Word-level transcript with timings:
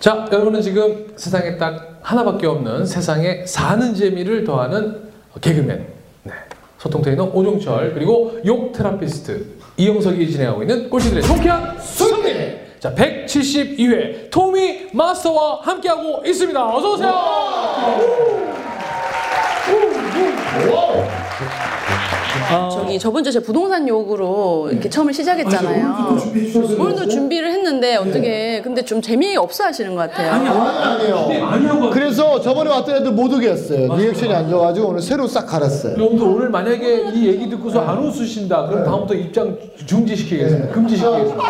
자, 0.00 0.26
여러분은 0.32 0.62
지금 0.62 1.12
세상에 1.14 1.58
딱 1.58 1.98
하나밖에 2.00 2.46
없는 2.46 2.86
세상에 2.86 3.44
사는 3.44 3.94
재미를 3.94 4.44
더하는 4.44 5.10
개그맨, 5.42 5.86
네. 6.22 6.32
소통 6.78 7.02
트레이너 7.02 7.24
오종철 7.24 7.92
그리고 7.92 8.40
욕 8.46 8.72
therapist 8.72 9.46
이영석이 9.76 10.30
진행하고 10.30 10.62
있는 10.62 10.88
꼴찌들의 10.88 11.22
통쾌한 11.22 11.78
승리. 11.78 12.30
자, 12.80 12.94
172회 12.94 14.30
토미 14.30 14.88
마스터와 14.94 15.60
함께하고 15.60 16.22
있습니다. 16.24 16.74
어서 16.74 16.94
오세요. 16.94 17.10
저기 22.70 22.98
저번 22.98 23.22
주에 23.22 23.32
제가 23.32 23.44
부동산 23.44 23.86
욕으로 23.86 24.68
이렇게 24.70 24.88
처음에 24.88 25.12
시작했잖아요. 25.12 26.16
오늘도 26.78 27.08
준비를 27.08 27.50
했는데 27.52 27.96
어떻게 27.96 28.60
근데 28.62 28.84
좀 28.84 29.00
재미없어 29.00 29.64
하시는 29.64 29.94
것 29.94 30.10
같아요. 30.10 30.32
아니에요. 30.32 31.46
아니하고 31.46 31.90
그래서 31.90 32.40
저번에 32.40 32.70
왔던 32.70 32.96
애들 32.96 33.12
못 33.12 33.32
오겠어요. 33.32 33.94
리액션이 33.96 34.34
안 34.34 34.48
좋아가지고 34.50 34.88
오늘 34.88 35.00
새로 35.02 35.26
싹 35.26 35.46
갈았어요. 35.46 35.92
여러분들 35.94 36.26
오늘 36.26 36.50
만약에 36.50 37.10
이 37.14 37.26
얘기 37.26 37.48
듣고서 37.48 37.80
안 37.80 37.98
웃으신다 37.98 38.66
그럼 38.66 38.84
다음부터 38.84 39.14
입장 39.14 39.56
중지시키겠습니다. 39.86 40.72
금지시키겠습니다. 40.74 41.44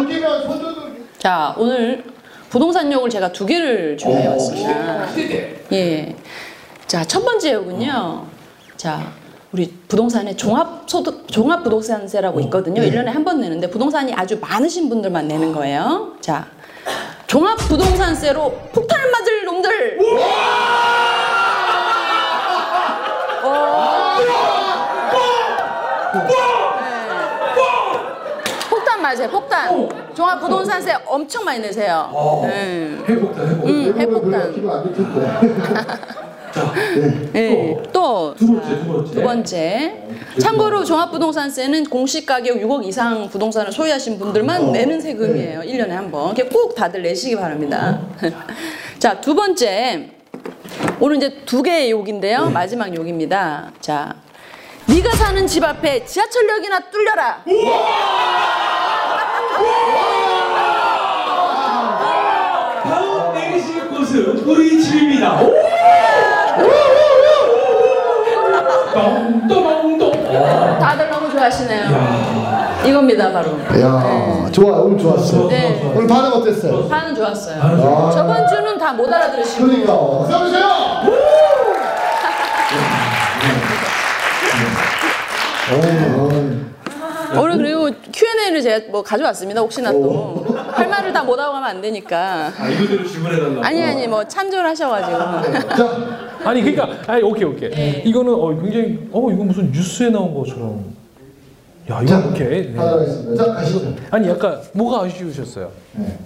웃기면 0.00 0.42
손도 0.42 0.74
자 1.18 1.54
오늘 1.58 2.04
부동산 2.50 2.92
욕을 2.92 3.08
제가 3.10 3.32
두 3.32 3.46
개를 3.46 3.96
준비해 3.96 4.26
왔습니다. 4.28 5.06
예. 5.72 6.14
자 6.86 7.04
첫 7.04 7.24
번째 7.24 7.52
욕은요. 7.54 8.24
자 8.76 9.00
우리 9.54 9.72
부동산에 9.86 10.34
종합 10.34 10.82
소득 10.90 11.28
종합 11.28 11.62
부동산세라고 11.62 12.40
있거든요. 12.40 12.82
일 12.82 12.90
1년에 12.90 13.04
한 13.06 13.22
번 13.24 13.40
내는데 13.40 13.70
부동산이 13.70 14.12
아주 14.12 14.36
많으신 14.40 14.88
분들만 14.88 15.28
내는 15.28 15.52
거예요. 15.52 16.14
자 16.20 16.46
종합 17.28 17.56
부동산세로 17.58 18.50
폭탄 18.72 18.98
맞을 19.12 19.44
놈들. 19.44 19.98
어. 23.44 24.16
네. 27.54 28.68
폭탄 28.68 29.00
맞아요. 29.02 29.28
폭탄. 29.30 29.88
종합 30.14 30.40
부동산세 30.40 30.96
엄청 31.06 31.44
많이 31.44 31.60
내세요. 31.60 32.10
네. 32.42 32.96
해복다 33.08 33.42
해복. 33.44 33.68
음, 33.68 33.94
핵폭탄. 33.98 34.52
키가 36.54 36.68
안될 36.70 37.00
텐데. 37.00 37.30
네. 37.32 37.82
또 37.92 38.34
두 38.38 38.46
번째 38.46 38.78
두 38.78 38.86
번째. 38.92 39.12
두 39.14 39.22
번째. 39.22 39.94
참고로 40.40 40.84
종합부동산세는 40.84 41.84
공시가격 41.84 42.58
6억 42.58 42.84
이상 42.86 43.28
부동산을 43.28 43.72
소유하신 43.72 44.18
분들만 44.18 44.72
내는 44.72 45.00
세금이에요. 45.00 45.60
1년에 45.60 45.90
한 45.90 46.10
번. 46.10 46.34
꼭 46.52 46.74
다들 46.74 47.02
내시기 47.02 47.36
바랍니다. 47.36 48.00
자, 48.98 49.20
두 49.20 49.34
번째. 49.34 50.10
오늘 51.00 51.16
이제 51.16 51.40
두 51.44 51.62
개의 51.62 51.90
욕인데요. 51.90 52.50
마지막 52.50 52.94
욕입니다. 52.94 53.72
자. 53.80 54.14
네가 54.86 55.12
사는 55.12 55.46
집 55.46 55.64
앞에 55.64 56.04
지하철역이나 56.04 56.90
뚫려라. 56.90 57.42
다음 62.82 63.34
내리실 63.34 63.88
곳은 63.88 64.38
우리 64.44 64.82
집입니다. 64.82 65.40
다들 70.80 71.10
너무 71.10 71.30
좋아하시네요. 71.30 72.84
이겁니다, 72.86 73.32
바로. 73.32 73.50
야, 73.80 74.48
좋아. 74.52 74.78
오늘 74.78 74.98
좋았어. 74.98 75.48
네. 75.48 75.92
오늘 75.94 76.06
반응 76.06 76.32
어땠어요? 76.32 76.88
반응 76.88 77.14
좋았어요. 77.14 77.60
아. 77.62 78.10
저번 78.10 78.46
주는 78.48 78.78
다 78.78 78.92
못 78.92 79.12
알아들으시고. 79.12 79.66
그러니까. 79.66 79.92
써주세요. 80.30 80.64
오늘 87.36 87.56
그리고 87.56 87.90
Q&A를 88.12 88.62
제가 88.62 88.86
뭐 88.90 89.02
가져왔습니다. 89.02 89.60
혹시나 89.60 89.90
또 89.90 90.44
할 90.74 90.88
말을 90.88 91.12
다 91.12 91.22
못 91.24 91.38
하고 91.38 91.52
가면 91.52 91.68
안 91.70 91.80
되니까. 91.80 92.50
아 92.58 92.68
이거대로 92.68 93.06
질문해달라. 93.06 93.66
아니 93.66 93.82
아니 93.82 94.06
뭐 94.08 94.24
참조를 94.24 94.68
하셔가지고. 94.70 95.18
자, 95.76 95.88
아니 96.44 96.60
그러니까 96.62 96.88
아니 97.06 97.22
오케이 97.22 97.44
오케이. 97.44 98.02
이거는 98.04 98.32
어 98.34 98.60
굉장히 98.60 98.98
어 99.12 99.30
이거 99.30 99.44
무슨 99.44 99.70
뉴스에 99.72 100.10
나온 100.10 100.34
것처럼. 100.34 100.84
야 101.90 102.00
이거 102.02 102.06
자, 102.06 102.26
오케이. 102.26 102.72
네. 102.72 102.76
자, 103.36 103.44
가시죠. 103.54 103.94
아니 104.10 104.28
약간 104.28 104.58
뭐가 104.72 105.04
아쉬우셨어요? 105.04 105.70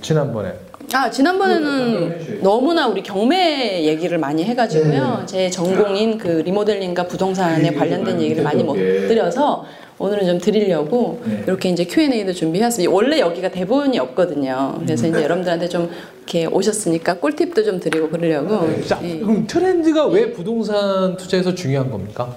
지난번에. 0.01 0.53
아 0.93 1.11
지난번에는 1.11 2.41
너무나 2.43 2.87
우리 2.87 3.03
경매 3.03 3.85
얘기를 3.85 4.19
많이 4.19 4.45
해가지고요. 4.45 5.25
제 5.27 5.51
전공인 5.51 6.17
그 6.17 6.29
리모델링과 6.45 7.07
부동산에 7.09 7.73
관련된 7.73 8.21
얘기를 8.21 8.43
많이 8.43 8.63
못 8.65 8.75
드려서 8.75 9.65
오늘은 9.99 10.27
좀 10.27 10.39
드리려고 10.39 11.21
이렇게 11.47 11.71
이제 11.71 11.85
Q&A도 11.85 12.33
준비해왔습니다. 12.33 12.93
원래 12.93 13.19
여기가 13.19 13.49
대본이 13.49 13.99
없거든요. 13.99 14.77
그래서 14.85 15.07
이제 15.09 15.23
여러분들한테 15.23 15.69
좀 15.69 15.91
이렇게 16.19 16.47
오셨으니까 16.47 17.15
꿀팁도 17.15 17.65
좀 17.65 17.81
드리고 17.81 18.09
그러려고. 18.09 18.83
자 18.85 19.01
예. 19.03 19.19
그럼 19.19 19.47
트렌드가 19.47 20.07
왜 20.07 20.31
부동산 20.33 21.17
투자에서 21.17 21.55
중요한 21.55 21.91
겁니까? 21.91 22.35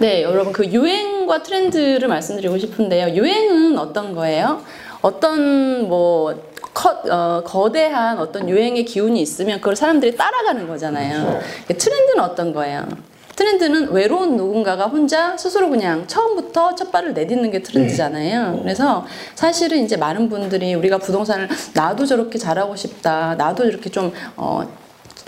네, 0.00 0.22
여러분 0.22 0.52
그 0.52 0.66
유행과 0.66 1.42
트렌드를 1.42 2.08
말씀드리고 2.08 2.58
싶은데요. 2.58 3.14
유행은 3.16 3.78
어떤 3.78 4.14
거예요? 4.14 4.60
어떤 5.00 5.88
뭐 5.88 6.34
커, 6.74 6.90
어, 7.10 7.42
거대한 7.44 8.18
어떤 8.18 8.48
유행의 8.48 8.84
기운이 8.84 9.20
있으면 9.20 9.58
그걸 9.58 9.76
사람들이 9.76 10.16
따라가는 10.16 10.68
거잖아요. 10.68 11.40
트렌드는 11.66 12.20
어떤 12.20 12.52
거예요? 12.52 12.86
트렌드는 13.38 13.92
외로운 13.92 14.36
누군가가 14.36 14.86
혼자 14.86 15.36
스스로 15.36 15.70
그냥 15.70 16.08
처음부터 16.08 16.74
첫 16.74 16.90
발을 16.90 17.14
내딛는 17.14 17.52
게 17.52 17.62
트렌드잖아요. 17.62 18.58
그래서 18.62 19.06
사실은 19.36 19.84
이제 19.84 19.96
많은 19.96 20.28
분들이 20.28 20.74
우리가 20.74 20.98
부동산을 20.98 21.48
나도 21.72 22.04
저렇게 22.04 22.36
잘하고 22.36 22.74
싶다. 22.74 23.36
나도 23.36 23.64
이렇게 23.64 23.90
좀 23.90 24.12
어, 24.36 24.68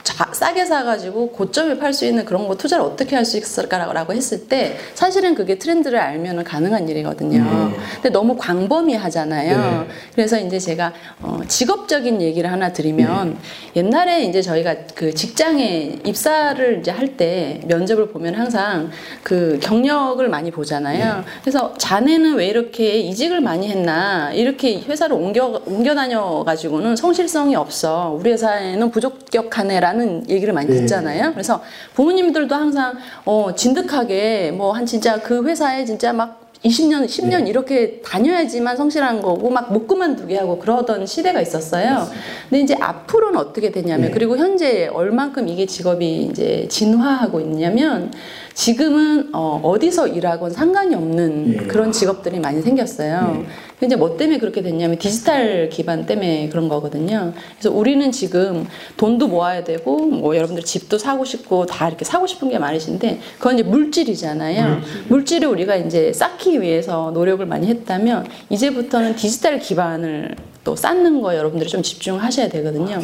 자, 0.02 0.28
싸게 0.32 0.64
사가지고 0.64 1.30
고점에 1.32 1.78
팔 1.78 1.92
수 1.92 2.04
있는 2.06 2.24
그런 2.24 2.48
거 2.48 2.54
투자를 2.56 2.84
어떻게 2.84 3.16
할 3.16 3.24
수 3.24 3.36
있을까라고 3.36 4.12
했을 4.14 4.48
때 4.48 4.76
사실은 4.94 5.34
그게 5.34 5.58
트렌드를 5.58 5.98
알면 5.98 6.42
가능한 6.44 6.88
일이거든요. 6.88 7.70
근데 7.96 8.08
너무 8.10 8.36
광범위하잖아요. 8.36 9.86
그래서 10.14 10.38
이제 10.38 10.58
제가 10.58 10.92
어, 11.22 11.40
직업적인 11.46 12.22
얘기를 12.22 12.50
하나 12.50 12.72
드리면 12.72 13.36
옛날에 13.76 14.24
이제 14.24 14.40
저희가 14.42 14.74
그 14.94 15.14
직장에 15.14 15.98
입사를 16.06 16.78
이제 16.80 16.90
할 16.90 17.10
때 17.16 17.60
면접을 17.66 18.08
보면 18.10 18.36
항상 18.36 18.88
그 19.24 19.58
경력을 19.60 20.26
많이 20.28 20.52
보잖아요. 20.52 21.24
그래서 21.42 21.74
자네는 21.76 22.36
왜 22.36 22.46
이렇게 22.46 22.98
이직을 23.00 23.40
많이 23.40 23.68
했나 23.68 24.30
이렇게 24.32 24.80
회사를 24.80 25.16
옮겨 25.16 25.60
옮겨 25.66 25.92
다녀 25.94 26.44
가지고는 26.46 26.94
성실성이 26.94 27.56
없어 27.56 28.16
우리 28.18 28.30
회사에는 28.30 28.90
부적격하네라 28.92 29.89
는 29.92 30.28
얘기를 30.28 30.52
많이 30.54 30.68
듣잖아요. 30.68 31.32
그래서 31.32 31.60
부모님들도 31.94 32.54
항상 32.54 32.94
어 33.24 33.54
진득하게 33.54 34.52
뭐 34.52 34.72
한 34.72 34.86
진짜 34.86 35.20
그 35.20 35.44
회사에 35.44 35.84
진짜 35.84 36.12
막 36.12 36.38
20년, 36.64 37.06
10년 37.06 37.48
이렇게 37.48 38.02
다녀야지만 38.04 38.76
성실한 38.76 39.22
거고 39.22 39.48
막 39.50 39.70
못 39.72 39.86
그만두게 39.86 40.36
하고 40.36 40.58
그러던 40.58 41.06
시대가 41.06 41.40
있었어요. 41.40 42.06
근데 42.50 42.62
이제 42.62 42.76
앞으로는 42.78 43.38
어떻게 43.38 43.70
되냐면 43.70 44.10
그리고 44.12 44.36
현재 44.36 44.86
얼만큼 44.88 45.48
이게 45.48 45.64
직업이 45.66 46.24
이제 46.30 46.66
진화하고 46.68 47.40
있냐면 47.40 48.12
지금은 48.54 49.30
어, 49.32 49.60
어디서 49.64 50.08
일하건 50.08 50.50
상관이 50.50 50.94
없는 50.94 51.66
그런 51.68 51.92
직업들이 51.92 52.38
많이 52.40 52.60
생겼어요. 52.60 53.44
근데 53.80 53.96
뭐 53.96 54.16
때문에 54.16 54.38
그렇게 54.38 54.60
됐냐면 54.62 54.98
디지털 54.98 55.70
기반 55.70 56.04
때문에 56.04 56.50
그런 56.50 56.68
거거든요. 56.68 57.32
그래서 57.58 57.74
우리는 57.74 58.12
지금 58.12 58.66
돈도 58.98 59.26
모아야 59.28 59.64
되고 59.64 59.98
뭐 60.06 60.36
여러분들 60.36 60.64
집도 60.64 60.98
사고 60.98 61.24
싶고 61.24 61.64
다 61.64 61.88
이렇게 61.88 62.04
사고 62.04 62.26
싶은 62.26 62.50
게 62.50 62.58
많으신데 62.58 63.20
그건 63.38 63.54
이제 63.58 63.62
물질이잖아요. 63.62 64.82
물질을 65.08 65.48
우리가 65.48 65.76
이제 65.76 66.12
쌓기 66.12 66.60
위해서 66.60 67.10
노력을 67.12 67.44
많이 67.46 67.68
했다면 67.68 68.26
이제부터는 68.50 69.16
디지털 69.16 69.58
기반을 69.58 70.36
또 70.62 70.76
쌓는 70.76 71.22
거 71.22 71.34
여러분들이 71.34 71.70
좀 71.70 71.82
집중하셔야 71.82 72.48
되거든요. 72.50 73.00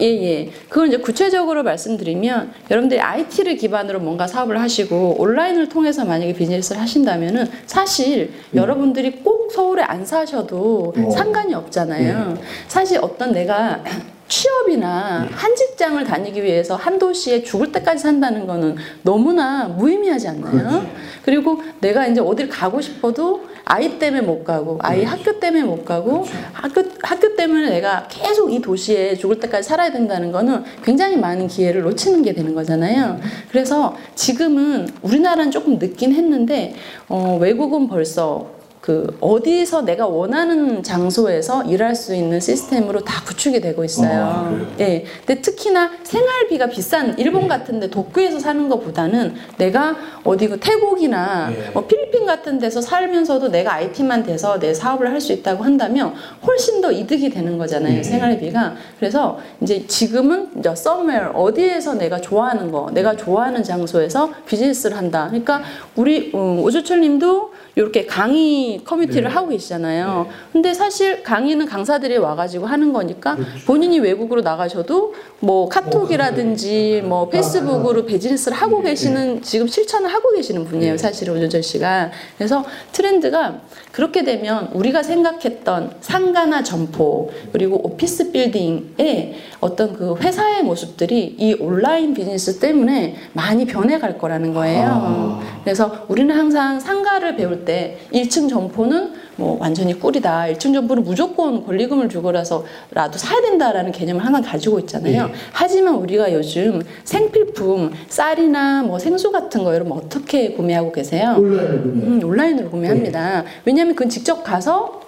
예, 0.00 0.06
예. 0.06 0.50
그걸 0.68 0.88
이제 0.88 0.96
구체적으로 0.96 1.62
말씀드리면 1.62 2.52
여러분들이 2.70 3.00
IT를 3.00 3.56
기반으로 3.56 4.00
뭔가 4.00 4.26
사업을 4.26 4.58
하시고 4.60 5.16
온라인을 5.18 5.68
통해서 5.68 6.04
만약에 6.06 6.32
비즈니스를 6.32 6.80
하신다면은 6.80 7.46
사실 7.66 8.32
여러분들이 8.54 9.10
꼭 9.22 9.52
서울에 9.52 9.82
안 9.82 10.06
사셔도 10.06 10.94
상관이 11.12 11.54
없잖아요. 11.54 12.38
사실 12.68 12.98
어떤 13.02 13.32
내가 13.32 13.82
취업이나 14.28 15.28
한 15.30 15.54
직장을 15.54 16.02
다니기 16.02 16.42
위해서 16.42 16.74
한 16.74 16.98
도시에 16.98 17.44
죽을 17.44 17.70
때까지 17.70 18.02
산다는 18.02 18.44
거는 18.46 18.74
너무나 19.02 19.68
무의미하지 19.68 20.26
않나요? 20.28 20.84
그리고 21.24 21.62
내가 21.80 22.06
이제 22.08 22.20
어딜 22.20 22.48
가고 22.48 22.80
싶어도 22.80 23.42
아이 23.68 23.98
때문에 23.98 24.22
못 24.22 24.44
가고 24.44 24.78
아이 24.80 25.02
학교 25.02 25.40
때문에 25.40 25.64
못 25.64 25.84
가고 25.84 26.24
학교 26.52 26.84
학교 27.02 27.34
때문에 27.34 27.68
내가 27.68 28.06
계속 28.08 28.52
이 28.52 28.60
도시에 28.60 29.16
죽을 29.16 29.40
때까지 29.40 29.68
살아야 29.68 29.90
된다는 29.90 30.30
거는 30.30 30.62
굉장히 30.84 31.16
많은 31.16 31.48
기회를 31.48 31.82
놓치는 31.82 32.22
게 32.22 32.32
되는 32.32 32.54
거잖아요. 32.54 33.18
그래서 33.50 33.96
지금은 34.14 34.88
우리나라는 35.02 35.50
조금 35.50 35.78
늦긴 35.80 36.12
했는데 36.12 36.74
어, 37.08 37.38
외국은 37.40 37.88
벌써 37.88 38.55
그 38.86 39.04
어디서 39.20 39.82
내가 39.82 40.06
원하는 40.06 40.80
장소에서 40.80 41.64
일할 41.64 41.96
수 41.96 42.14
있는 42.14 42.38
시스템으로 42.38 43.00
다 43.02 43.20
구축이 43.24 43.60
되고 43.60 43.82
있어요. 43.82 44.64
예. 44.78 45.04
근데 45.26 45.42
특히나 45.42 45.90
생활비가 46.04 46.68
비싼 46.68 47.18
일본 47.18 47.48
같은데 47.48 47.90
도쿄에서 47.90 48.38
사는 48.38 48.68
것보다는 48.68 49.34
내가 49.58 49.96
어디 50.22 50.46
그 50.46 50.60
태국이나 50.60 51.50
예. 51.50 51.70
뭐 51.70 51.84
필리핀 51.88 52.26
같은 52.26 52.60
데서 52.60 52.80
살면서도 52.80 53.48
내가 53.48 53.72
IT만 53.72 54.22
돼서 54.22 54.60
내 54.60 54.72
사업을 54.72 55.10
할 55.10 55.16
수 55.16 55.32
있다고 55.32 55.64
한다면 55.64 56.12
훨씬 56.46 56.82
더 56.82 56.92
이득이 56.92 57.30
되는 57.30 57.56
거잖아요. 57.56 58.02
생활비가. 58.02 58.74
그래서 59.00 59.38
이제 59.62 59.86
지금은 59.86 60.50
이제 60.58 60.68
somewhere 60.70 61.30
어디에서 61.34 61.94
내가 61.94 62.20
좋아하는 62.20 62.70
거, 62.70 62.90
내가 62.92 63.16
좋아하는 63.16 63.64
장소에서 63.64 64.30
비즈니스를 64.46 64.94
한다. 64.96 65.26
그러니까 65.28 65.62
우리 65.96 66.30
음, 66.34 66.60
오주철님도 66.60 67.55
이렇게 67.78 68.06
강의 68.06 68.80
커뮤니티를 68.84 69.28
하고 69.28 69.48
계시잖아요. 69.48 70.28
근데 70.50 70.72
사실 70.72 71.22
강의는 71.22 71.66
강사들이 71.66 72.16
와가지고 72.16 72.64
하는 72.64 72.90
거니까 72.94 73.36
본인이 73.66 74.00
외국으로 74.00 74.40
나가셔도 74.40 75.14
뭐 75.40 75.68
카톡이라든지 75.68 77.02
뭐 77.04 77.28
페이스북으로 77.28 78.06
비즈니스를 78.06 78.56
하고 78.56 78.80
계시는 78.80 79.42
지금 79.42 79.66
실천을 79.66 80.08
하고 80.08 80.32
계시는 80.34 80.64
분이에요. 80.64 80.96
사실은 80.96 81.36
오준철 81.36 81.62
씨가. 81.62 82.12
그래서 82.38 82.64
트렌드가 82.92 83.60
그렇게 83.92 84.24
되면 84.24 84.70
우리가 84.72 85.02
생각했던 85.02 85.96
상가나 86.00 86.62
점포 86.62 87.30
그리고 87.52 87.78
오피스 87.86 88.32
빌딩의 88.32 89.34
어떤 89.60 89.92
그 89.92 90.16
회사의 90.16 90.62
모습들이 90.62 91.36
이 91.38 91.54
온라인 91.60 92.14
비즈니스 92.14 92.58
때문에 92.58 93.16
많이 93.34 93.66
변해갈 93.66 94.16
거라는 94.16 94.54
거예요. 94.54 95.42
그래서 95.62 96.06
우리는 96.08 96.34
항상 96.34 96.80
상가를 96.80 97.36
배울 97.36 97.65
때 97.66 97.98
1층 98.14 98.48
점포는 98.48 99.12
뭐 99.36 99.58
완전히 99.60 99.92
꿀이다. 100.00 100.46
1층 100.52 100.72
점포는 100.72 101.02
무조건 101.04 101.66
권리금을 101.66 102.08
주고라서라도 102.08 103.18
사야 103.18 103.42
된다라는 103.42 103.92
개념을 103.92 104.24
항상 104.24 104.42
가지고 104.42 104.78
있잖아요. 104.80 105.30
하지만 105.52 105.96
우리가 105.96 106.32
요즘 106.32 106.80
생필품, 107.04 107.92
쌀이나 108.08 108.82
뭐 108.82 108.98
생수 108.98 109.30
같은 109.30 109.62
거 109.62 109.74
여러분 109.74 109.92
어떻게 109.92 110.52
구매하고 110.52 110.92
계세요? 110.92 111.34
온라인으로 111.38 111.82
구매. 111.82 112.06
음, 112.06 112.20
온라인으로 112.24 112.70
구매합니다. 112.70 113.44
왜냐하면 113.66 113.94
그건 113.94 114.08
직접 114.08 114.42
가서 114.42 115.02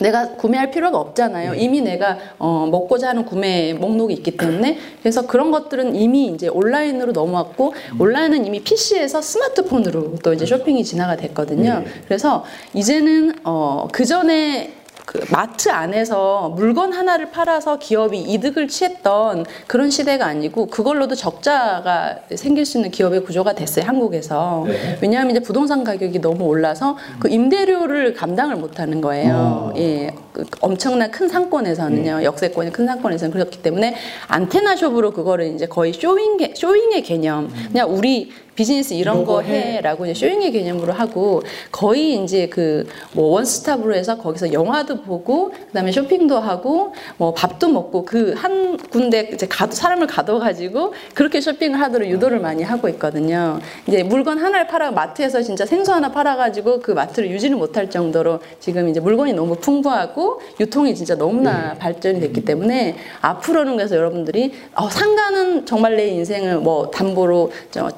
내가 0.00 0.30
구매할 0.30 0.70
필요가 0.70 0.98
없잖아요. 0.98 1.54
이미 1.54 1.80
내가 1.80 2.18
어, 2.38 2.66
먹고자 2.70 3.10
하는 3.10 3.24
구매 3.24 3.72
목록이 3.72 4.14
있기 4.14 4.36
때문에. 4.36 4.78
그래서 5.00 5.26
그런 5.26 5.50
것들은 5.50 5.94
이미 5.94 6.26
이제 6.26 6.48
온라인으로 6.48 7.12
넘어왔고 7.12 7.74
온라인은 7.98 8.44
이미 8.46 8.60
PC에서 8.60 9.22
스마트폰으로 9.22 10.16
또 10.22 10.32
이제 10.32 10.44
쇼핑이 10.46 10.84
진화가 10.84 11.16
됐거든요. 11.16 11.84
그래서 12.06 12.44
이제는 12.74 13.40
어, 13.44 13.88
그 13.92 14.04
전에 14.04 14.72
그 15.16 15.24
마트 15.32 15.70
안에서 15.70 16.52
물건 16.54 16.92
하나를 16.92 17.30
팔아서 17.30 17.78
기업이 17.78 18.18
이득을 18.18 18.68
취했던 18.68 19.46
그런 19.66 19.90
시대가 19.90 20.26
아니고 20.26 20.66
그걸로도 20.66 21.14
적자가 21.14 22.18
생길 22.34 22.66
수 22.66 22.76
있는 22.78 22.90
기업의 22.90 23.24
구조가 23.24 23.54
됐어요 23.54 23.86
한국에서 23.86 24.64
네. 24.66 24.98
왜냐하면 25.00 25.30
이제 25.30 25.40
부동산 25.40 25.84
가격이 25.84 26.20
너무 26.20 26.44
올라서 26.44 26.96
그 27.18 27.30
임대료를 27.30 28.12
감당을 28.14 28.56
못하는 28.56 29.00
거예요. 29.00 29.72
예, 29.76 30.10
그 30.10 30.25
엄청난 30.60 31.10
큰 31.10 31.28
상권에서는요, 31.28 32.22
역세권의 32.24 32.72
큰 32.72 32.86
상권에서는 32.86 33.32
그렇기 33.32 33.62
때문에 33.62 33.94
안테나 34.28 34.76
숍으로 34.76 35.12
그거를 35.12 35.54
이제 35.54 35.66
거의 35.66 35.92
showing 35.92 36.36
showing의 36.54 37.02
개념, 37.02 37.50
그냥 37.72 37.94
우리 37.94 38.30
비즈니스 38.54 38.94
이런 38.94 39.26
거거 39.26 39.42
해라고 39.42 40.06
이제 40.06 40.14
showing의 40.14 40.50
개념으로 40.52 40.92
하고 40.94 41.42
거의 41.70 42.14
이제 42.22 42.48
그 42.48 42.86
뭐 43.12 43.26
원스톱으로 43.32 43.94
해서 43.94 44.16
거기서 44.18 44.52
영화도 44.52 45.02
보고 45.02 45.50
그다음에 45.50 45.92
쇼핑도 45.92 46.38
하고 46.38 46.92
뭐 47.16 47.32
밥도 47.34 47.68
먹고 47.68 48.04
그 48.04 48.34
한 48.36 48.76
군데 48.76 49.30
이제 49.32 49.46
가도 49.46 49.72
사람을 49.72 50.06
가둬 50.06 50.38
가지고 50.38 50.92
그렇게 51.14 51.40
쇼핑을 51.40 51.80
하도록 51.80 52.08
유도를 52.08 52.38
많이 52.40 52.62
하고 52.62 52.88
있거든요. 52.90 53.58
이제 53.86 54.02
물건 54.02 54.38
하나를 54.38 54.66
팔아 54.66 54.90
마트에서 54.90 55.42
진짜 55.42 55.64
생수 55.64 55.92
하나 55.92 56.10
팔아 56.10 56.36
가지고 56.36 56.80
그 56.80 56.90
마트를 56.92 57.30
유지를 57.30 57.56
못할 57.56 57.88
정도로 57.90 58.40
지금 58.60 58.88
이제 58.88 59.00
물건이 59.00 59.32
너무 59.32 59.54
풍부하고 59.56 60.25
유통이 60.60 60.94
진짜 60.94 61.14
너무나 61.14 61.74
발전이 61.74 62.20
됐기 62.20 62.44
때문에 62.44 62.96
앞으로는 63.20 63.76
그래서 63.76 63.96
여러분들이 63.96 64.52
어, 64.74 64.88
상가는 64.88 65.66
정말 65.66 65.96
내 65.96 66.08
인생을 66.08 66.58
뭐 66.58 66.90
담보로 66.90 67.50
저 67.70 67.90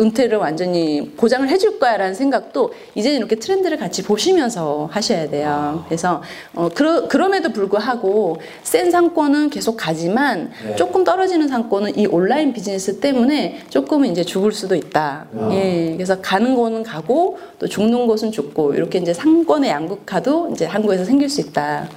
은퇴를 0.00 0.38
완전히 0.38 1.10
보장을 1.16 1.48
해줄 1.48 1.78
거야라는 1.78 2.14
생각도 2.14 2.72
이제 2.94 3.14
이렇게 3.14 3.36
트렌드를 3.36 3.76
같이 3.78 4.02
보시면서 4.04 4.88
하셔야 4.92 5.28
돼요. 5.28 5.84
그래서 5.88 6.22
어, 6.54 6.68
그러, 6.72 7.08
그럼에도 7.08 7.52
불구하고 7.52 8.38
센 8.62 8.90
상권은 8.90 9.50
계속 9.50 9.76
가지만 9.76 10.50
네. 10.64 10.76
조금 10.76 11.02
떨어지는 11.02 11.48
상권은 11.48 11.98
이 11.98 12.06
온라인 12.06 12.52
비즈니스 12.52 13.00
때문에 13.00 13.62
조금은 13.70 14.10
이제 14.10 14.22
죽을 14.22 14.52
수도 14.52 14.74
있다. 14.76 15.26
예, 15.52 15.92
그래서 15.94 16.20
가는 16.20 16.54
곳은 16.54 16.84
가고 16.84 17.38
또 17.58 17.66
죽는 17.66 18.06
곳은 18.06 18.30
죽고 18.30 18.74
이렇게 18.74 18.98
이제 18.98 19.12
상권의 19.12 19.70
양극화도 19.70 20.50
이제 20.52 20.64
한국에서 20.64 21.04
생길 21.04 21.28
수 21.28 21.40
있다. 21.40 21.88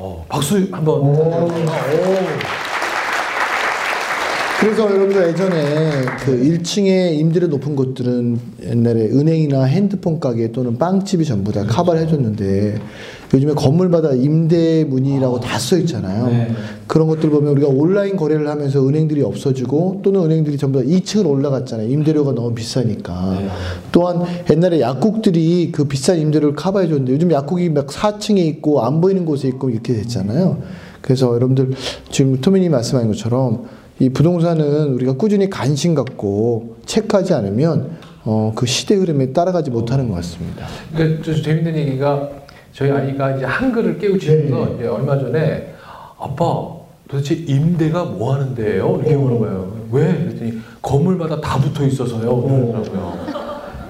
어, 0.00 0.24
박수 0.28 0.64
한번. 0.70 1.02
그래서 4.60 4.90
여러분들 4.90 5.28
예전에 5.28 5.90
그 6.24 6.36
1층에 6.36 7.16
임대료 7.16 7.46
높은 7.46 7.76
곳들은 7.76 8.40
옛날에 8.64 9.02
은행이나 9.02 9.62
핸드폰 9.62 10.18
가게 10.18 10.50
또는 10.50 10.76
빵집이 10.78 11.24
전부 11.24 11.52
다 11.52 11.64
커버를 11.64 12.00
해줬는데 12.00 12.80
요즘에 13.32 13.52
건물마다 13.52 14.14
임대 14.14 14.82
문의라고 14.82 15.38
다써 15.38 15.78
있잖아요. 15.78 16.26
네. 16.26 16.50
그런 16.88 17.06
것들 17.06 17.30
보면 17.30 17.52
우리가 17.52 17.68
온라인 17.68 18.16
거래를 18.16 18.48
하면서 18.48 18.84
은행들이 18.84 19.22
없어지고 19.22 20.00
또는 20.02 20.22
은행들이 20.22 20.58
전부 20.58 20.80
다 20.80 20.84
2층을 20.84 21.26
올라갔잖아요. 21.26 21.88
임대료가 21.88 22.32
너무 22.32 22.52
비싸니까. 22.52 23.38
또한 23.92 24.24
옛날에 24.50 24.80
약국들이 24.80 25.70
그 25.70 25.84
비싼 25.84 26.18
임대료를 26.18 26.56
커버해 26.56 26.88
줬는데 26.88 27.12
요즘 27.12 27.30
약국이 27.30 27.68
막 27.68 27.86
4층에 27.86 28.38
있고 28.38 28.82
안 28.82 29.00
보이는 29.00 29.24
곳에 29.24 29.46
있고 29.46 29.70
이렇게 29.70 29.92
됐잖아요. 29.92 30.58
그래서 31.00 31.32
여러분들 31.32 31.70
지금 32.10 32.40
토미님 32.40 32.72
말씀하신 32.72 33.08
것처럼 33.12 33.77
이 34.00 34.08
부동산은 34.10 34.92
우리가 34.94 35.14
꾸준히 35.14 35.50
관심 35.50 35.94
갖고 35.94 36.76
체크하지 36.86 37.34
않으면 37.34 37.98
어, 38.24 38.52
그 38.54 38.66
시대 38.66 38.94
흐름에 38.94 39.32
따라가지 39.32 39.70
못하는 39.70 40.08
것 40.08 40.14
같습니다. 40.16 40.66
그러니까 40.94 41.22
저 41.24 41.34
재밌는 41.34 41.74
얘기가 41.76 42.28
저희 42.72 42.90
아이가 42.90 43.36
이제 43.36 43.44
한글을 43.44 43.98
깨우치면서 43.98 44.66
네. 44.66 44.74
이제 44.76 44.86
얼마 44.86 45.18
전에 45.18 45.74
아빠 46.18 46.68
도대체 47.08 47.34
임대가 47.34 48.04
뭐 48.04 48.34
하는데요? 48.34 48.96
이렇게 49.00 49.16
물어봐요. 49.16 49.78
왜? 49.90 50.12
그랬더니 50.12 50.52
건물마다 50.82 51.40
다 51.40 51.58
붙어 51.58 51.84
있어서요. 51.84 52.42
그러더라고요. 52.42 53.18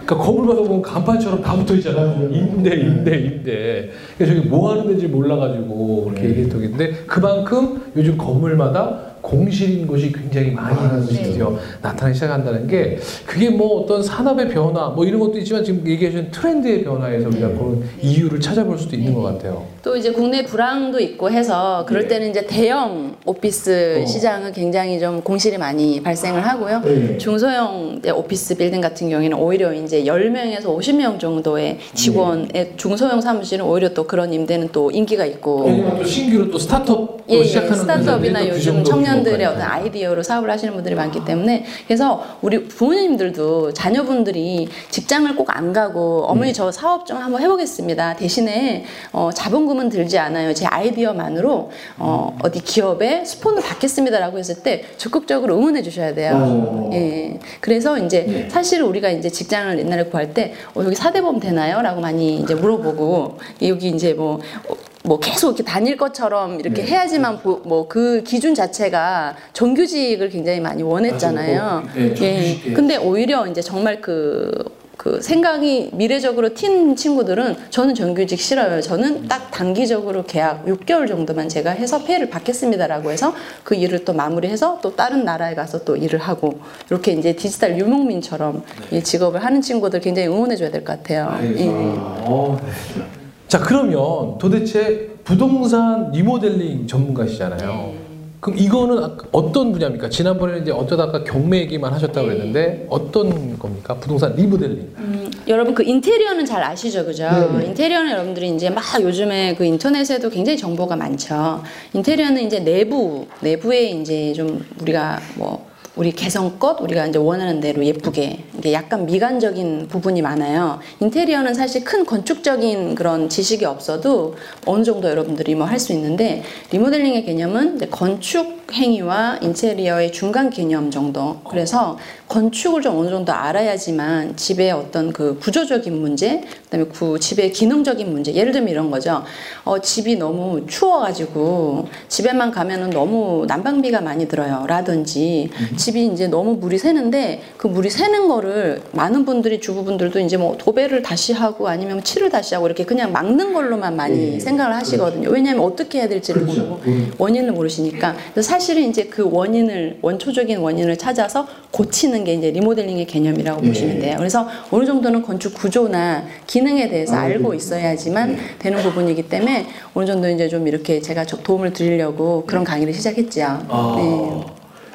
그러니까 0.07 0.17
건물마다 0.17 0.61
보면 0.62 0.81
간판처럼 0.81 1.43
다 1.43 1.55
붙어 1.57 1.75
있잖아요. 1.75 2.31
임대, 2.31 2.77
임대, 2.77 3.19
임대. 3.19 3.91
그래서 4.17 4.35
저기 4.35 4.49
뭐 4.49 4.71
하는 4.71 4.87
데인지 4.87 5.09
몰라가지고 5.09 6.05
그렇게 6.05 6.31
얘기했던 6.31 6.61
게 6.61 6.67
있는데 6.67 6.93
그만큼 7.07 7.83
요즘 7.95 8.17
건물마다 8.17 9.08
공실인 9.29 9.87
곳이 9.87 10.11
굉장히 10.11 10.51
많이 10.51 11.07
드디어 11.07 11.55
나타나기 11.83 12.15
시작한다는 12.15 12.67
게 12.67 12.99
그게 13.27 13.51
뭐 13.51 13.83
어떤 13.83 14.03
산업의 14.03 14.49
변화 14.49 14.89
뭐 14.89 15.05
이런 15.05 15.21
것도 15.21 15.39
있지만 15.39 15.63
지금 15.63 15.87
얘기하신 15.87 16.31
트렌드의 16.31 16.83
변화에서 16.85 17.29
우리가 17.29 17.49
그런 17.49 17.85
이유를 18.01 18.41
찾아볼 18.41 18.79
수도 18.79 18.97
있는 18.97 19.13
것 19.13 19.23
같아요. 19.23 19.67
또 19.83 19.97
이제 19.97 20.11
국내 20.11 20.45
불황도 20.45 20.99
있고 21.01 21.31
해서 21.31 21.85
그럴 21.87 22.03
네. 22.03 22.09
때는 22.09 22.31
이제 22.31 22.47
대형 22.47 23.17
오피스 23.27 24.03
어. 24.03 24.07
시장은 24.07 24.53
굉장히 24.53 24.99
좀 24.99 25.21
공실이 25.21 25.59
많이 25.59 26.03
발생을 26.03 26.47
하고요. 26.47 26.81
네. 26.85 27.19
중소형 27.19 28.01
오피스 28.15 28.57
빌딩 28.57 28.81
같은 28.81 29.11
경우에는 29.11 29.37
오히려 29.37 29.75
이제 29.75 30.05
10명에서 30.05 30.65
50명 30.65 31.21
정도의 31.21 31.79
직원의 31.95 32.73
중소형 32.77 33.21
사무실은 33.21 33.67
오히려 33.67 33.91
또 33.91 34.07
그런 34.07 34.33
임대는 34.33 34.71
또 34.73 34.91
인기가 34.91 35.27
있고 35.27 35.67
왜냐면 35.67 35.99
또 35.99 36.05
신규로 36.05 36.51
또 36.51 36.59
스타트업 36.59 37.18
또 37.18 37.18
예, 37.31 37.39
예. 37.41 37.45
시작하는 37.45 37.77
스타트업이나 37.77 38.41
회사들이 38.41 38.49
또그 38.49 38.57
요즘 38.57 38.85
청년들의 38.85 39.47
어떤. 39.47 39.63
아이디어로 39.63 40.23
사업을 40.23 40.51
하시는 40.51 40.73
분들이 40.73 40.95
많기 40.95 41.25
때문에 41.25 41.65
그래서 41.87 42.25
우리 42.43 42.65
부모님들도 42.69 43.73
자녀분들이 43.75 44.69
직장을 44.91 45.35
꼭 45.37 45.49
안 45.59 45.73
가고 45.73 46.25
어머니 46.27 46.53
저 46.53 46.71
사업 46.71 47.07
좀 47.07 47.17
한번 47.17 47.43
해보겠습니다. 47.43 48.15
대신에 48.17 48.85
어, 49.13 49.31
자본금은 49.35 49.89
들지 49.89 50.19
않아요. 50.19 50.55
제 50.55 50.67
아이디어만으로 50.67 51.71
어, 51.99 52.39
어디 52.43 52.61
기업에 52.61 53.25
스폰을 53.25 53.63
받겠습니다라고 53.63 54.39
했을 54.39 54.63
때 54.63 54.85
적극적으로 54.99 55.59
응원해 55.59 55.83
주셔야 55.83 56.15
돼요. 56.15 56.33
어. 56.37 56.91
예. 56.93 57.39
그래서 57.61 57.99
이제 57.99 58.49
사실 58.51 58.83
우리가 58.83 59.11
이제 59.11 59.29
직장을 59.29 59.79
옛날에 59.79 60.05
구할 60.05 60.33
때 60.35 60.55
어, 60.75 60.83
여기 60.85 60.95
사대보험 60.95 61.41
되나요? 61.41 61.83
라고 61.83 62.01
많이 62.01 62.37
이제 62.37 62.55
물어보고 62.55 63.39
여기 63.63 63.89
이제 63.89 64.15
뭐 64.15 64.41
어, 64.69 64.75
뭐 65.09 65.19
계속 65.19 65.49
이렇게 65.59 65.62
다닐 65.65 65.97
것처럼 65.97 66.61
이렇게 66.61 66.83
해야지만 66.83 67.41
뭐 67.43 67.88
그 67.88 68.23
기준 68.25 68.55
자체가 68.55 69.35
정규직을 69.55 70.29
굉장히 70.29 70.61
많이 70.61 70.83
원했잖아요. 70.83 71.62
뭐, 71.83 71.91
네, 71.95 72.15
정규직. 72.15 72.67
예. 72.67 72.73
근데 72.75 72.97
오히려 72.99 73.47
이제 73.47 73.62
정말 73.62 74.00
그, 74.03 74.53
그 74.99 75.23
생각이 75.23 75.91
미래적으로 75.95 76.50
튄 76.50 76.95
친구들은 76.97 77.57
저는 77.71 77.95
정규직 77.95 78.38
싫어요. 78.38 78.83
저는 78.83 79.29
딱 79.29 79.50
단기적으로 79.50 80.25
계약 80.25 80.67
6개월 80.67 81.09
정도만 81.09 81.49
제가 81.49 81.71
해서 81.71 82.05
폐를 82.05 82.29
받겠습니다라고 82.29 83.11
해서 83.11 83.33
그 83.65 83.75
일을 83.75 84.05
또 84.05 84.12
마무리해서 84.12 84.81
또 84.83 84.95
다른 84.95 85.25
나라에 85.25 85.55
가서 85.55 85.85
또 85.85 85.97
일을 85.97 86.19
하고 86.19 86.59
이렇게 86.91 87.12
이제 87.12 87.33
디지털 87.35 87.79
유목민처럼 87.79 88.62
이 88.91 89.03
직업을 89.03 89.43
하는 89.43 89.62
친구들 89.62 90.00
굉장히 90.00 90.29
응원해줘야 90.29 90.71
될 90.71 90.85
것 90.85 90.99
같아요. 90.99 91.38
예. 91.43 91.65
어, 91.69 92.59
네. 92.62 93.03
자 93.49 93.59
그러면 93.59 94.37
도대체 94.37 95.09
부동산 95.25 96.11
리모델링 96.12 96.87
전문가시잖아요. 96.87 98.09
그럼 98.40 98.59
이거는 98.59 99.17
어떤 99.33 99.73
분야입니까? 99.73 100.11
지난번에 100.11 100.59
이제 100.59 100.71
어쩌다가 100.71 101.25
경매 101.25 101.61
얘기만 101.61 101.93
하셨다고 101.93 102.26
그랬는데 102.26 102.87
어떤 102.90 103.59
겁니까? 103.59 103.95
부동산 103.95 104.37
리모델링. 104.37 104.93
음, 104.99 105.31
여러분 105.49 105.75
그 105.75 105.83
인테리어는 105.83 106.45
잘 106.45 106.62
아시죠, 106.62 107.07
그죠? 107.07 107.25
네네. 107.25 107.67
인테리어는 107.69 108.12
여러분들이 108.12 108.50
이제 108.50 108.69
막 108.69 108.85
요즘에 109.00 109.55
그 109.57 109.64
인터넷에도 109.64 110.28
굉장히 110.28 110.59
정보가 110.59 110.95
많죠. 110.95 111.62
인테리어는 111.95 112.45
이제 112.45 112.61
내부 112.61 113.26
내부에 113.40 113.88
이제 113.90 114.35
좀 114.35 114.62
우리가 114.83 115.21
뭐 115.37 115.67
우리 115.99 116.12
개성껏 116.12 116.81
우리가 116.81 117.07
이제 117.07 117.19
원하는 117.19 117.61
대로 117.61 117.85
예쁘게 117.85 118.45
이게 118.57 118.73
약간 118.73 119.05
미관적인 119.05 119.88
부분이 119.88 120.23
많아요. 120.23 120.78
인테리어는 121.00 121.55
사실 121.55 121.83
큰 121.83 122.07
건축적인 122.07 122.95
그런 122.95 123.28
지식이 123.28 123.64
없어도 123.64 124.37
어느 124.64 124.85
정도 124.85 125.09
여러분들이 125.11 125.55
뭐 125.57 125.67
할 125.67 125.78
수 125.81 125.93
있는데 125.93 126.43
리모델링의 126.71 127.25
개념은 127.25 127.90
건축 127.90 128.58
행위와 128.73 129.39
인테리어의 129.41 130.13
중간 130.13 130.51
개념 130.51 130.91
정도. 130.91 131.39
그래서 131.49 131.99
건축을 132.29 132.83
좀 132.83 132.99
어느 132.99 133.09
정도 133.09 133.33
알아야지만 133.33 134.37
집의 134.37 134.71
어떤 134.73 135.13
그 135.13 135.39
구조적인 135.39 135.99
문제, 135.99 136.43
그다음에 136.65 136.85
구 136.87 137.19
집의 137.19 137.53
기능적인 137.53 138.11
문제. 138.13 138.35
예를 138.35 138.53
들면 138.53 138.69
이런 138.69 138.91
거죠. 138.91 139.25
어, 139.65 139.79
집이 139.79 140.17
너무 140.17 140.67
추워가지고 140.67 141.89
집에만 142.09 142.51
가면은 142.51 142.91
너무 142.91 143.47
난방비가 143.49 144.03
많이 144.03 144.29
들어요. 144.29 144.65
라든지 144.69 145.49
집이 145.77 146.07
이제 146.09 146.27
너무 146.27 146.55
물이 146.57 146.77
새는데 146.79 147.43
그 147.57 147.67
물이 147.67 147.89
새는 147.89 148.29
거를 148.29 148.83
많은 148.93 149.25
분들이 149.25 149.61
주부분들도 149.61 150.21
이제 150.21 150.37
뭐 150.37 150.57
도배를 150.59 151.03
다시 151.03 151.33
하고 151.33 151.69
아니면 151.69 152.05
칠을 152.05 152.29
다시 152.29 152.55
하고 152.55 152.67
이렇게 152.67 152.85
그냥 152.85 153.13
막는 153.13 153.55
걸로만 153.55 153.97
많이 153.97 154.39
생각을 154.39 154.75
하시거든요. 154.77 155.31
왜냐하면 155.31 155.65
어떻게 155.65 156.01
해야 156.01 156.09
될지를 156.09 156.43
모르고 156.43 156.81
원인을 157.17 157.53
모르시니까. 157.53 158.15
그래서 158.35 158.58
사실은 158.59 158.88
이제 158.91 159.05
그 159.05 159.23
원인을 159.31 159.99
원초적인 160.03 160.59
원인을 160.59 160.97
찾아서 160.99 161.47
고치는 161.71 162.25
게 162.25 162.35
이제 162.35 162.50
리모델링의 162.50 163.07
개념이라고 163.07 163.62
보시면 163.62 164.00
돼요. 164.00 164.17
그래서 164.19 164.49
어느 164.73 164.85
정도는 164.85 165.23
건축 165.23 165.55
구조나 165.55 166.25
기능에 166.49 166.88
대해서 166.88 167.15
알고 167.15 167.55
있어야지만 167.55 168.37
되는 168.59 168.83
부분이기 168.83 169.29
때문에 169.29 169.67
어느 169.95 170.07
정도 170.07 170.29
이제 170.29 170.49
좀 170.49 170.67
이렇게 170.67 171.00
제가 171.00 171.25
저- 171.25 171.37
도움을 171.37 171.73
드리려고 171.73 172.43
그런 172.49 172.65
강의를 172.65 172.93
시작했죠. 172.93 173.61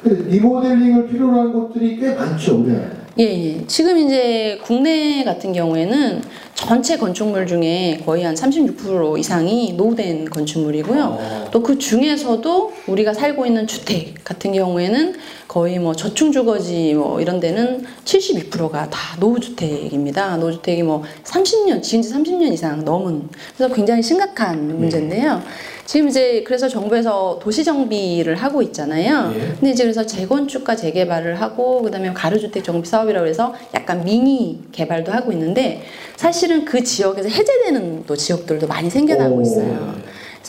네. 0.04 0.12
리모델링을 0.28 1.08
필요로 1.08 1.32
하는 1.32 1.52
곳들이 1.54 1.96
꽤 1.98 2.10
많죠, 2.12 2.56
우리나라에. 2.60 2.88
예, 3.20 3.24
예. 3.24 3.66
지금 3.66 3.96
이제 3.96 4.58
국내 4.62 5.24
같은 5.24 5.52
경우에는 5.54 6.20
전체 6.54 6.96
건축물 6.96 7.46
중에 7.46 8.00
거의 8.06 8.24
한 8.24 8.34
36% 8.34 9.18
이상이 9.18 9.74
노후된 9.74 10.30
건축물이고요. 10.30 11.48
또그 11.50 11.78
중에서도 11.78 12.72
우리가 12.86 13.12
살고 13.12 13.44
있는 13.44 13.66
주택 13.66 14.22
같은 14.24 14.52
경우에는 14.52 15.14
거의 15.48 15.78
뭐 15.78 15.94
저층주거지 15.94 16.94
뭐 16.94 17.20
이런 17.20 17.38
데는 17.40 17.84
72%가 18.04 18.88
다 18.88 19.16
노후주택입니다. 19.20 20.36
노후주택이 20.38 20.82
뭐 20.82 21.02
30년, 21.24 21.82
지은 21.82 22.02
지 22.02 22.12
30년 22.12 22.52
이상 22.52 22.84
넘은. 22.84 23.28
그래서 23.56 23.74
굉장히 23.74 24.02
심각한 24.02 24.78
문제인데요. 24.78 25.42
지금 25.86 26.08
이제 26.08 26.42
그래서 26.46 26.68
정부에서 26.68 27.38
도시정비를 27.42 28.36
하고 28.36 28.62
있잖아요. 28.62 29.32
예. 29.34 29.38
근데 29.60 29.70
이제 29.70 29.84
그래서 29.84 30.04
재건축과 30.04 30.76
재개발을 30.76 31.40
하고 31.40 31.82
그다음에 31.82 32.12
가로주택 32.12 32.64
정비 32.64 32.88
사업이라고 32.88 33.26
해서 33.26 33.54
약간 33.74 34.02
미니 34.02 34.60
개발도 34.72 35.12
하고 35.12 35.30
있는데 35.32 35.82
사실 36.16 36.43
은 36.50 36.64
그 36.64 36.82
지역에서 36.82 37.28
해제되는 37.28 38.04
또 38.06 38.16
지역들도 38.16 38.66
많이 38.66 38.90
생겨나고 38.90 39.36
오. 39.36 39.42
있어요. 39.42 39.94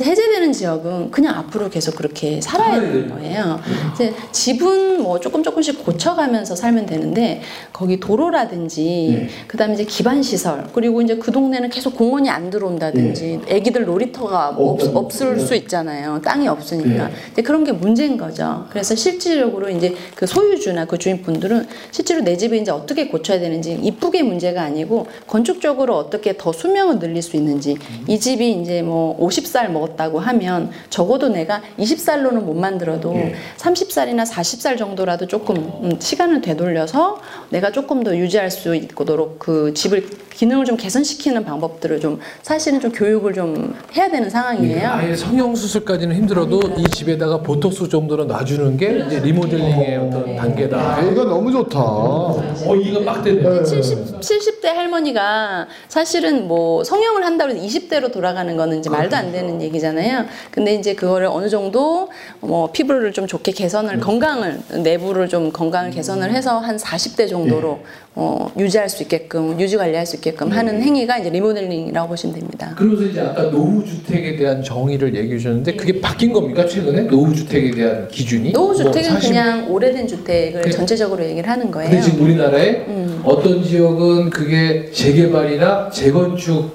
해제되는 0.03 0.51
지역은 0.51 1.11
그냥 1.11 1.35
앞으로 1.37 1.69
계속 1.69 1.95
그렇게 1.95 2.41
살아야 2.41 2.79
되는 2.81 3.09
거예요. 3.09 3.59
이제 3.93 4.13
집은 4.31 5.01
뭐 5.01 5.19
조금 5.19 5.41
조금씩 5.43 5.85
고쳐가면서 5.85 6.55
살면 6.55 6.85
되는데 6.85 7.41
거기 7.71 7.99
도로라든지 7.99 9.27
그다음에 9.47 9.73
이제 9.75 9.83
기반 9.85 10.21
시설 10.21 10.65
그리고 10.73 11.01
이제 11.01 11.15
그 11.15 11.31
동네는 11.31 11.69
계속 11.69 11.95
공원이 11.95 12.29
안 12.29 12.49
들어온다든지 12.49 13.41
애기들 13.47 13.85
놀이터가 13.85 14.51
뭐 14.51 14.73
없, 14.73 14.81
없- 14.83 14.95
없을 14.95 15.39
수 15.39 15.55
있잖아요. 15.55 16.21
땅이 16.23 16.47
없으니까. 16.47 17.09
이제 17.31 17.41
그런 17.41 17.63
게 17.63 17.71
문제인 17.71 18.17
거죠. 18.17 18.65
그래서 18.69 18.95
실질적으로 18.95 19.69
이제 19.69 19.95
그 20.15 20.25
소유주나 20.27 20.85
그 20.85 20.97
주인분들은 20.97 21.67
실제로 21.91 22.21
내 22.21 22.35
집을 22.35 22.57
이제 22.57 22.71
어떻게 22.71 23.07
고쳐야 23.07 23.39
되는지 23.39 23.79
이쁘게 23.81 24.23
문제가 24.23 24.63
아니고 24.63 25.07
건축적으로 25.27 25.95
어떻게 25.95 26.35
더 26.37 26.51
수명을 26.51 26.99
늘릴 26.99 27.21
수 27.21 27.35
있는지. 27.37 27.77
이 28.07 28.19
집이 28.19 28.51
이제 28.61 28.81
뭐 28.81 29.17
50살 29.19 29.69
먹었다고 29.85 30.19
하면 30.19 30.71
적어도 30.89 31.29
내가 31.29 31.61
20살로는 31.79 32.41
못 32.41 32.55
만들어도 32.55 33.15
30살이나 33.57 34.25
40살 34.25 34.77
정도라도 34.77 35.27
조금 35.27 35.57
음, 35.83 35.95
시간을 35.99 36.41
되돌려서 36.41 37.19
내가 37.49 37.71
조금 37.71 38.03
더 38.03 38.15
유지할 38.15 38.49
수 38.51 38.75
있도록 38.75 39.39
그 39.39 39.73
집을 39.73 40.25
기능을 40.35 40.65
좀 40.65 40.75
개선시키는 40.75 41.45
방법들을 41.45 42.01
좀 42.01 42.19
사실은 42.41 42.81
좀 42.81 42.91
교육을 42.91 43.33
좀 43.33 43.73
해야 43.95 44.09
되는 44.09 44.29
상황이에요. 44.29 44.89
아예 44.89 45.15
성형 45.15 45.55
수술까지는 45.55 46.13
힘들어도 46.13 46.59
이 46.77 46.83
집에다가 46.89 47.41
보톡스 47.41 47.87
정도는 47.87 48.27
놔주는 48.27 48.75
게 48.75 49.03
이제 49.07 49.19
리모델링의 49.21 49.95
어떤 49.97 50.35
단계다. 50.35 50.77
아, 50.77 51.01
이거 51.01 51.23
너무 51.23 51.51
좋다. 51.53 51.79
어 51.79 52.75
이거 52.75 52.99
막 52.99 53.23
되네. 53.23 53.63
70, 53.63 54.19
70대 54.19 54.65
할머니가 54.65 55.67
사실은 55.87 56.49
뭐 56.49 56.83
성형을 56.83 57.25
한다고 57.25 57.53
해서 57.53 57.65
20대로 57.65 58.11
돌아가는 58.11 58.57
거는 58.57 58.79
이제 58.79 58.89
말도 58.89 59.15
안 59.15 59.31
되는 59.31 59.61
얘기 59.61 59.74
잖아요. 59.79 60.25
근데 60.51 60.75
이제 60.75 60.93
그거를 60.93 61.27
어느 61.27 61.49
정도 61.49 62.09
뭐 62.39 62.71
피부를 62.71 63.11
좀 63.11 63.27
좋게 63.27 63.51
개선을 63.51 63.99
건강을 63.99 64.59
내부를 64.83 65.27
좀 65.27 65.51
건강을 65.51 65.91
개선을 65.91 66.31
해서 66.31 66.59
한 66.59 66.77
40대 66.77 67.29
정도로 67.29 67.79
어, 68.17 68.49
유지할 68.57 68.87
수 68.87 69.03
있게끔 69.03 69.59
유지 69.59 69.75
관리할 69.75 70.05
수 70.05 70.15
있게끔 70.15 70.49
하는 70.51 70.81
행위가 70.81 71.17
이제 71.17 71.29
리모델링이라고 71.29 72.07
보시면 72.07 72.35
됩니다. 72.35 72.73
그러면서 72.77 73.03
이제 73.03 73.19
아까 73.19 73.51
노후 73.51 73.83
주택에 73.85 74.37
대한 74.37 74.63
정의를 74.63 75.13
얘기해 75.15 75.37
주셨는데 75.37 75.75
그게 75.75 75.99
바뀐 75.99 76.31
겁니까 76.31 76.65
최근에 76.65 77.01
노후 77.07 77.35
주택에 77.35 77.71
대한 77.71 78.07
기준이? 78.07 78.53
노후 78.53 78.73
주택은 78.73 79.11
뭐 79.11 79.19
40 79.19 79.29
그냥 79.29 79.69
오래된 79.69 80.07
주택을 80.07 80.61
그래. 80.61 80.71
전체적으로 80.71 81.25
얘기를 81.25 81.49
하는 81.49 81.69
거예요. 81.69 81.89
근데 81.89 82.03
지금 82.03 82.23
우리나라에 82.23 82.69
음. 82.87 83.21
어떤 83.25 83.61
지역은 83.61 84.29
그게 84.29 84.89
재개발이나 84.91 85.89
재건축 85.89 86.74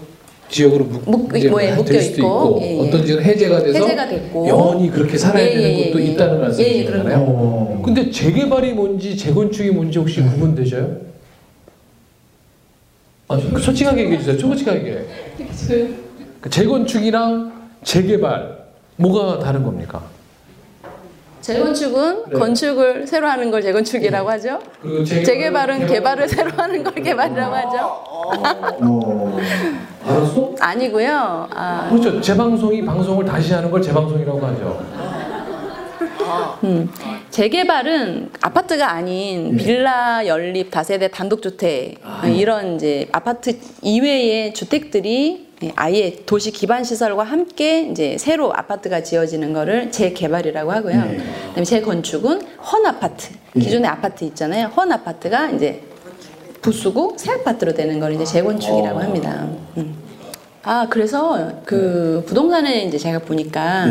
지역으로 0.50 0.84
묶, 0.84 1.08
묶- 1.08 1.36
이제 1.36 1.48
뭐에 1.48 1.66
될 1.68 1.76
묶여 1.76 2.00
수도 2.00 2.16
있고, 2.16 2.18
있고 2.18 2.58
예, 2.62 2.76
예. 2.76 2.88
어떤 2.88 3.06
지역은 3.06 3.24
해제가 3.24 3.62
돼서 3.62 3.78
해제가 3.78 4.08
됐고. 4.08 4.48
영원히 4.48 4.90
그렇게 4.90 5.16
살아야 5.16 5.44
예, 5.46 5.50
되는 5.50 5.70
예, 5.78 5.84
곳도 5.86 6.00
예, 6.00 6.04
예. 6.04 6.08
있다는 6.10 6.32
예, 6.34 6.38
예, 6.38 6.42
말씀이시잖아요. 6.42 7.16
어. 7.20 7.82
근데 7.84 8.10
재개발이 8.10 8.72
뭔지 8.72 9.16
재건축이 9.16 9.70
뭔지 9.70 9.98
혹시 10.00 10.20
구분되셔요? 10.20 10.96
아, 13.28 13.36
그 13.54 13.60
솔직하게 13.60 14.02
얘기해 14.02 14.18
주세요. 14.18 14.38
솔직하게. 14.38 15.06
그 16.40 16.50
재건축이랑 16.50 17.52
재개발 17.84 18.58
뭐가 18.96 19.38
다른 19.38 19.62
겁니까? 19.62 20.02
재건축은 21.40 22.24
네. 22.32 22.38
건축을 22.38 23.06
새로 23.06 23.28
하는 23.28 23.50
걸 23.52 23.62
재건축이라고 23.62 24.28
하죠. 24.30 24.58
그리고 24.82 25.04
재개발은 25.04 25.86
개발을 25.86 26.28
새로 26.28 26.50
하는 26.56 26.82
걸 26.82 26.92
개발이라고 26.94 27.54
하죠. 27.54 27.78
어. 27.82 29.38
알았어? 30.04 30.54
아니고요. 30.60 31.48
아, 31.50 31.88
그렇죠. 31.90 32.20
재방송이 32.20 32.84
방송을 32.84 33.24
다시 33.24 33.52
하는 33.52 33.70
걸 33.70 33.82
재방송이라고 33.82 34.46
하죠. 34.46 34.84
음, 36.64 36.88
재개발은 37.30 38.30
아파트가 38.40 38.92
아닌 38.92 39.56
빌라 39.56 40.26
연립 40.26 40.70
다세대 40.70 41.08
단독주택 41.08 41.98
이런 42.36 42.76
이제 42.76 43.08
아파트 43.12 43.58
이외의 43.82 44.54
주택들이 44.54 45.48
아예 45.76 46.16
도시 46.26 46.52
기반 46.52 46.84
시설과 46.84 47.24
함께 47.24 47.88
이제 47.90 48.16
새로 48.18 48.52
아파트가 48.54 49.02
지어지는 49.02 49.52
거를 49.52 49.90
재개발이라고 49.90 50.70
하고요. 50.72 51.02
그다음에 51.48 51.64
재건축은 51.64 52.40
헌 52.58 52.86
아파트 52.86 53.32
기존의 53.54 53.90
아파트 53.90 54.24
있잖아요. 54.24 54.68
헌 54.68 54.92
아파트가 54.92 55.50
이제 55.50 55.82
부수고 56.62 57.14
새 57.16 57.32
아파트로 57.32 57.74
되는 57.74 57.98
걸 58.00 58.12
이제 58.14 58.24
재건축이라고 58.24 59.00
합니다. 59.00 59.48
음. 59.76 59.94
아 60.62 60.86
그래서 60.90 61.52
그 61.64 62.22
부동산에 62.26 62.84
이제 62.84 62.98
제가 62.98 63.20
보니까 63.20 63.86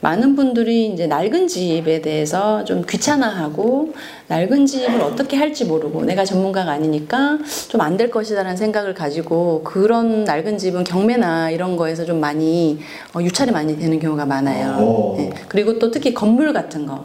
많은 0.00 0.34
분들이 0.34 0.88
이제 0.92 1.06
낡은 1.06 1.46
집에 1.46 2.02
대해서 2.02 2.64
좀 2.64 2.82
귀찮아하고 2.84 3.92
낡은 4.26 4.66
집을 4.66 5.00
어떻게 5.00 5.36
할지 5.36 5.64
모르고 5.64 6.04
내가 6.04 6.24
전문가가 6.24 6.72
아니니까 6.72 7.38
좀 7.68 7.80
안 7.80 7.96
될 7.96 8.10
것이다라는 8.10 8.56
생각을 8.56 8.94
가지고 8.94 9.62
그런 9.62 10.24
낡은 10.24 10.58
집은 10.58 10.82
경매나 10.82 11.50
이런 11.52 11.76
거에서 11.76 12.04
좀 12.04 12.18
많이 12.18 12.80
어, 13.14 13.20
유찰이 13.22 13.52
많이 13.52 13.78
되는 13.78 14.00
경우가 14.00 14.26
많아요. 14.26 15.14
네. 15.18 15.30
그리고 15.46 15.78
또 15.78 15.92
특히 15.92 16.12
건물 16.12 16.52
같은 16.52 16.84
거. 16.84 17.04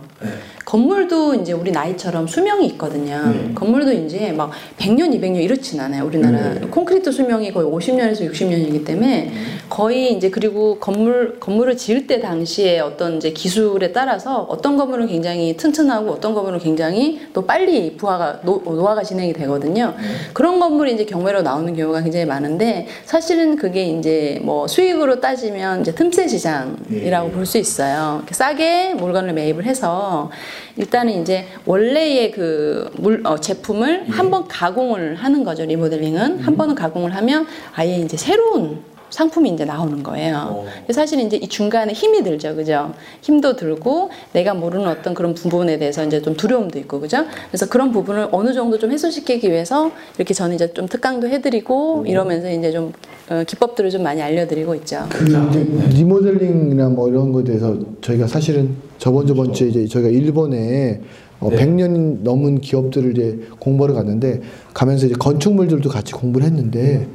건물도 0.68 1.36
이제 1.36 1.54
우리 1.54 1.72
나이처럼 1.72 2.28
수명이 2.28 2.68
있거든요. 2.72 3.34
건물도 3.56 3.94
이제 3.94 4.34
막 4.34 4.52
100년, 4.78 5.18
200년 5.18 5.42
이렇진 5.42 5.80
않아요. 5.80 6.04
우리나라 6.04 6.56
콘크리트 6.70 7.10
수명이 7.10 7.54
거의 7.54 7.72
50년에서 7.72 8.30
60년이기 8.30 8.86
때문에 8.86 9.32
거의 9.70 10.12
이제 10.12 10.30
그리고 10.30 10.78
건물 10.78 11.40
건물을 11.40 11.78
지을 11.78 12.06
때 12.06 12.20
당시에 12.20 12.80
어떤 12.82 13.16
이제 13.16 13.30
기술에 13.32 13.94
따라서 13.94 14.42
어떤 14.50 14.76
건물은 14.76 15.08
굉장히 15.08 15.56
튼튼하고 15.56 16.12
어떤 16.12 16.34
건물은 16.34 16.60
굉장히 16.60 17.22
또 17.34 17.46
빨리 17.46 17.96
부하가 17.96 18.42
노, 18.44 18.62
노화가 18.66 19.04
진행이 19.04 19.32
되거든요. 19.32 19.96
그런 20.34 20.60
건물이 20.60 20.96
이제 20.96 21.06
경매로 21.06 21.44
나오는 21.44 21.74
경우가 21.74 22.02
굉장히 22.02 22.26
많은데 22.26 22.88
사실은 23.06 23.56
그게 23.56 23.86
이제 23.86 24.42
뭐 24.44 24.68
수익으로 24.68 25.22
따지면 25.22 25.80
이제 25.80 25.96
틈새 25.96 26.28
시장이라고 26.28 27.32
볼 27.32 27.48
수 27.48 27.58
있어요. 27.58 28.24
싸게 28.30 28.96
물건을 28.96 29.32
매입을 29.32 29.64
해서 29.64 30.30
일단은 30.76 31.22
이제 31.22 31.48
원래의 31.66 32.32
그 32.32 32.90
물, 32.98 33.22
어, 33.26 33.40
제품을 33.40 34.10
한번 34.10 34.48
가공을 34.48 35.16
하는 35.16 35.44
거죠. 35.44 35.66
리모델링은 35.66 36.40
한 36.40 36.58
번은 36.58 36.76
가공을 36.76 37.16
하면 37.16 37.48
아예 37.74 37.98
이제 37.98 38.18
새로운 38.18 38.82
상품이 39.10 39.50
이제 39.50 39.66
나오는 39.66 40.04
거예요. 40.04 40.66
사실 40.92 41.20
이제 41.20 41.38
이 41.38 41.48
중간에 41.48 41.94
힘이 41.94 42.24
들죠, 42.24 42.56
그죠? 42.56 42.94
힘도 43.22 43.56
들고 43.56 44.10
내가 44.34 44.54
모르는 44.54 44.88
어떤 44.88 45.14
그런 45.14 45.34
부분에 45.34 45.78
대해서 45.78 46.04
이제 46.06 46.22
좀 46.22 46.36
두려움도 46.36 46.78
있고, 46.80 47.00
그죠? 47.00 47.26
그래서 47.50 47.68
그런 47.68 47.92
부분을 47.92 48.30
어느 48.32 48.54
정도 48.54 48.78
좀 48.78 48.92
해소시키기 48.92 49.50
위해서 49.50 49.92
이렇게 50.18 50.34
저는 50.34 50.56
이제 50.56 50.74
좀 50.74 50.88
특강도 50.88 51.28
해드리고 51.28 52.06
이러면서 52.08 52.52
이제 52.52 52.72
좀 52.72 52.94
어, 53.30 53.44
기법들을 53.46 53.90
좀 53.90 54.04
많이 54.04 54.22
알려드리고 54.22 54.76
있죠. 54.76 55.06
그 55.10 55.26
이제 55.26 55.98
리모델링이나 55.98 56.90
뭐 56.90 57.10
이런 57.10 57.32
거에 57.32 57.44
대해서 57.44 57.78
저희가 58.02 58.28
사실은 58.28 58.76
저번 58.98 59.28
저번 59.28 59.54
주에 59.54 59.68
이제 59.68 59.86
저희가 59.86 60.10
일본에 60.10 61.02
어, 61.40 61.50
100년 61.50 62.24
넘은 62.24 62.62
기업들을 62.62 63.12
이제 63.18 63.40
공부하러 63.60 63.94
갔는데 63.94 64.42
가면서 64.74 65.06
이제 65.06 65.16
건축물들도 65.20 65.90
같이 65.90 66.14
공부를 66.14 66.48
했는데 66.48 67.08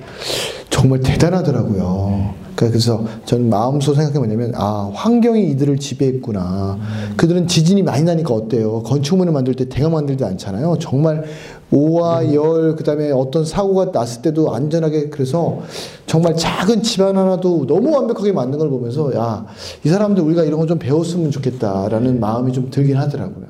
정말 0.71 1.01
대단하더라고요. 1.01 2.43
그러니까 2.55 2.69
그래서 2.71 3.05
저는 3.25 3.49
마음속으로 3.49 3.97
생각해 3.97 4.19
뭐냐면 4.19 4.53
아 4.55 4.91
환경이 4.95 5.51
이들을 5.51 5.79
지배했구나. 5.79 6.79
그들은 7.17 7.49
지진이 7.49 7.83
많이 7.83 8.05
나니까 8.05 8.33
어때요? 8.35 8.83
건축물을 8.83 9.33
만들 9.33 9.55
때 9.55 9.69
대강 9.69 9.93
만들지 9.93 10.25
않잖아요. 10.25 10.77
정말 10.81 11.25
오와 11.71 12.33
열 12.35 12.77
그다음에 12.77 13.11
어떤 13.11 13.45
사고가 13.47 13.87
났을 13.87 14.21
때도 14.23 14.55
안전하게 14.55 15.09
그래서 15.09 15.61
정말 16.07 16.37
작은 16.37 16.83
집안 16.83 17.17
하나도 17.17 17.67
너무 17.67 17.91
완벽하게 17.91 18.33
만든 18.33 18.59
걸 18.59 18.69
보면서 18.69 19.13
야 19.15 19.47
이 19.85 19.89
사람들 19.89 20.23
우리가 20.23 20.45
이런 20.45 20.61
거 20.61 20.67
좀 20.67 20.79
배웠으면 20.79 21.31
좋겠다라는 21.31 22.21
마음이 22.21 22.53
좀 22.53 22.71
들긴 22.71 22.97
하더라고요. 22.99 23.47